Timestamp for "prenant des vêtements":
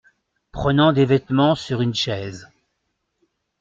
0.51-1.53